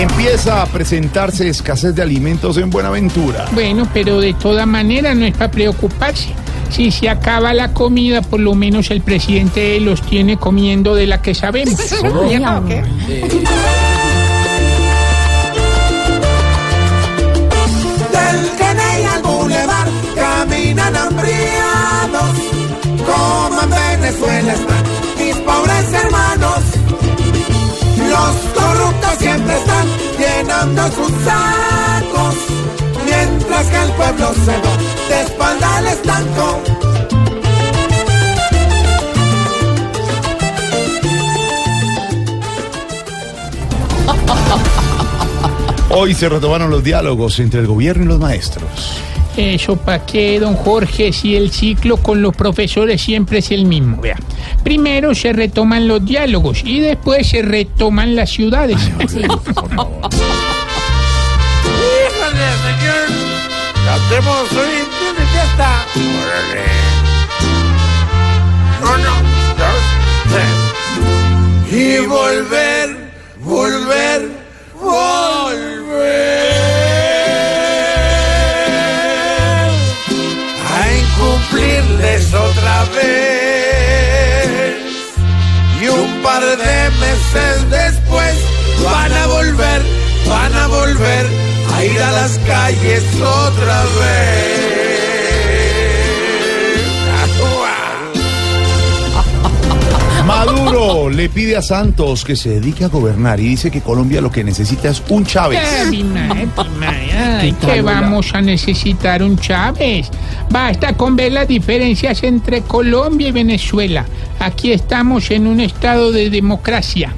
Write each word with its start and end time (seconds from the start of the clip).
Empieza 0.00 0.62
a 0.62 0.66
presentarse 0.66 1.46
escasez 1.46 1.94
de 1.94 2.00
alimentos 2.00 2.56
en 2.56 2.70
Buenaventura. 2.70 3.44
Bueno, 3.52 3.86
pero 3.92 4.18
de 4.18 4.32
toda 4.32 4.64
manera 4.64 5.14
no 5.14 5.26
es 5.26 5.36
para 5.36 5.50
preocuparse. 5.50 6.30
Si 6.70 6.90
se 6.90 7.10
acaba 7.10 7.52
la 7.52 7.74
comida, 7.74 8.22
por 8.22 8.40
lo 8.40 8.54
menos 8.54 8.90
el 8.90 9.02
presidente 9.02 9.78
los 9.78 10.00
tiene 10.00 10.38
comiendo 10.38 10.94
de 10.94 11.06
la 11.06 11.20
que 11.20 11.34
sabemos. 11.34 11.76
Del 11.90 12.00
llenando 30.50 30.82
sus 30.92 31.12
sacos. 31.24 32.34
Mientras 33.04 33.66
que 33.66 33.82
el 33.82 33.92
pueblo 33.92 34.32
se 34.44 34.52
va 34.52 34.76
de 35.08 35.22
espalda 35.22 35.76
al 35.76 35.86
estanco. 35.86 36.62
Hoy 45.92 46.14
se 46.14 46.28
retomaron 46.28 46.70
los 46.70 46.84
diálogos 46.84 47.40
entre 47.40 47.60
el 47.60 47.66
gobierno 47.66 48.04
y 48.04 48.06
los 48.06 48.20
maestros. 48.20 49.00
Eso 49.40 49.74
para 49.74 50.04
qué, 50.04 50.38
don 50.38 50.54
Jorge, 50.54 51.14
si 51.14 51.34
el 51.34 51.50
ciclo 51.50 51.96
con 51.96 52.20
los 52.20 52.36
profesores 52.36 53.00
siempre 53.00 53.38
es 53.38 53.50
el 53.50 53.64
mismo. 53.64 53.96
Vea, 53.98 54.18
primero 54.62 55.14
se 55.14 55.32
retoman 55.32 55.88
los 55.88 56.04
diálogos 56.04 56.60
y 56.62 56.80
después 56.80 57.26
se 57.26 57.40
retoman 57.40 58.14
las 58.14 58.28
ciudades. 58.28 58.76
Híjole, 58.98 59.30
señor. 62.66 63.08
Hoy 64.52 64.90
vez. 82.94 84.80
Y 85.80 85.88
un 85.88 86.22
par 86.22 86.42
de 86.42 86.90
meses 87.00 87.70
después 87.70 88.34
van 88.84 89.12
a 89.12 89.26
volver, 89.26 89.82
van 90.28 90.54
a 90.54 90.66
volver 90.66 91.26
a 91.74 91.84
ir 91.84 92.00
a 92.02 92.12
las 92.12 92.38
calles 92.46 93.04
otra 93.20 93.84
vez. 94.00 94.70
Maduro 100.30 101.10
le 101.10 101.28
pide 101.28 101.56
a 101.56 101.62
Santos 101.62 102.24
que 102.24 102.36
se 102.36 102.60
dedique 102.60 102.84
a 102.84 102.88
gobernar 102.88 103.40
y 103.40 103.48
dice 103.48 103.68
que 103.68 103.80
Colombia 103.80 104.20
lo 104.20 104.30
que 104.30 104.44
necesita 104.44 104.88
es 104.88 105.02
un 105.08 105.26
Chávez. 105.26 105.60
Ay, 105.60 105.90
mi 105.90 106.04
madre, 106.04 106.46
mi 106.46 106.78
madre, 106.78 107.12
ay, 107.12 107.52
que 107.52 107.82
vamos 107.82 108.32
a 108.32 108.40
necesitar 108.40 109.24
un 109.24 109.36
Chávez. 109.36 110.08
Basta 110.50 110.96
con 110.96 111.14
ver 111.14 111.30
las 111.30 111.46
diferencias 111.46 112.24
entre 112.24 112.62
Colombia 112.62 113.28
y 113.28 113.32
Venezuela. 113.32 114.04
Aquí 114.40 114.72
estamos 114.72 115.30
en 115.30 115.46
un 115.46 115.60
estado 115.60 116.10
de 116.10 116.28
democracia. 116.28 117.14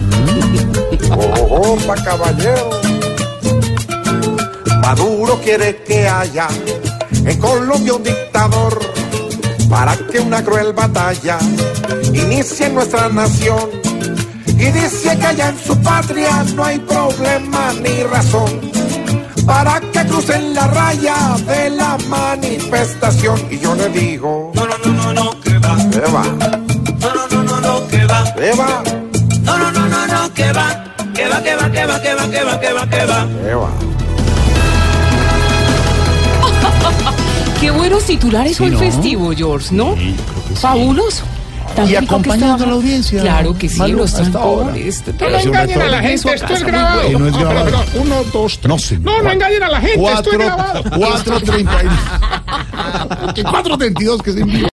Opa, 1.50 1.94
caballero. 2.02 2.70
Maduro 4.80 5.38
quiere 5.44 5.82
que 5.82 6.08
haya 6.08 6.48
en 7.26 7.38
Colombia 7.38 7.92
un 7.92 8.02
dictador 8.02 8.80
para 9.68 9.94
que 9.94 10.18
una 10.18 10.42
cruel 10.42 10.72
batalla 10.72 11.38
inicie 12.14 12.66
en 12.66 12.74
nuestra 12.76 13.10
nación. 13.10 13.68
Y 14.46 14.70
dice 14.70 15.18
que 15.18 15.26
allá 15.26 15.50
en 15.50 15.58
su 15.58 15.76
patria 15.82 16.44
no 16.54 16.64
hay 16.64 16.78
problema 16.78 17.74
ni 17.82 18.02
razón 18.04 18.68
para 19.48 19.80
que 19.80 20.04
crucen 20.06 20.54
la 20.54 20.66
raya 20.66 21.36
de 21.46 21.70
la 21.70 21.96
manifestación. 22.70 23.40
Y 23.50 23.58
yo 23.58 23.74
le 23.74 23.88
digo, 23.88 24.52
No, 24.54 24.66
no, 24.66 24.78
no, 24.78 24.92
no, 24.92 25.12
no, 25.14 25.40
que 25.40 25.58
va. 25.58 25.76
¿qué 25.90 26.00
va? 26.00 26.22
No, 27.00 27.14
no, 27.14 27.26
no, 27.28 27.42
no, 27.42 27.60
no, 27.60 27.88
que 27.88 28.04
va. 28.04 28.24
¿Qué 28.34 28.52
va? 28.52 28.82
No, 29.42 29.58
no, 29.58 29.70
no, 29.72 29.88
no, 29.88 30.06
no, 30.06 30.34
que 30.34 30.52
va. 30.52 30.84
Que 31.14 31.28
va, 31.28 31.42
que 31.42 31.56
va, 31.56 31.70
que 31.70 31.86
va, 31.86 32.00
que 32.00 32.14
va, 32.14 32.30
que 32.30 32.44
va, 32.44 32.60
que 32.60 32.72
va, 32.72 32.86
que 32.88 33.04
va. 33.04 33.26
¿Qué 33.44 33.54
va? 33.54 33.70
Qué 37.60 37.70
buenos 37.70 38.04
titulares 38.04 38.60
hoy 38.60 38.70
festivo, 38.76 39.32
George, 39.34 39.74
¿no? 39.74 39.96
Fabuloso. 40.54 41.24
Tan 41.74 41.86
Y 41.86 41.90
que 41.90 41.98
acompañando 41.98 42.64
a 42.64 42.66
la 42.66 42.72
audiencia. 42.74 43.20
Claro 43.20 43.56
que 43.56 43.68
sí, 43.68 43.78
Maduro, 43.78 43.98
los 43.98 44.14
trancones. 44.14 45.06
No 45.06 45.12
Pero 45.18 45.36
un 45.36 45.40
engañen 45.42 45.82
a 45.82 45.88
la 45.88 46.00
gente, 46.00 46.34
esto 46.34 46.52
es 46.54 46.62
grabado. 46.64 47.02
Que 47.08 47.18
no 47.18 47.28
es 47.28 47.36
grabado. 47.36 47.64
perdón, 47.64 47.84
uno, 47.94 48.16
dos, 48.32 48.58
tres. 48.58 48.68
No, 48.68 48.78
señor. 48.78 49.04
No, 49.04 49.22
no 49.22 49.32
engañen 49.32 49.62
a 49.62 49.68
la 49.68 49.80
gente, 49.80 50.12
esto 50.12 50.30
es 50.30 50.38
grabado. 50.38 50.82
4.32 52.48 54.22
que 54.22 54.32
se 54.32 54.40
envió. 54.40 54.66